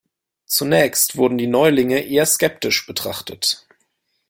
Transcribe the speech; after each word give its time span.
Zunächst 0.47 1.15
wurden 1.15 1.37
die 1.37 1.45
Neulinge 1.45 1.99
eher 1.99 2.25
skeptisch 2.25 2.87
betrachtet. 2.87 3.67